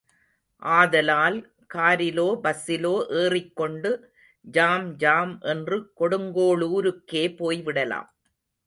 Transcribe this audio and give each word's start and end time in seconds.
ஆதலால் 0.61 1.37
காரிலோ 1.73 2.27
பஸ்ஸிலோ 2.43 2.95
ஏறிக் 3.21 3.55
கொண்டு 3.55 3.91
jam 4.41 4.95
jam 4.95 5.39
என்று 5.41 5.91
கொடுங்கோளூருக்கே 5.99 7.35
போய் 7.35 7.61
விடலாம். 7.61 8.09